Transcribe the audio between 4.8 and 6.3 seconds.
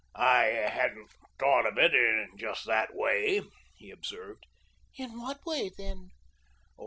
"In what way, then?"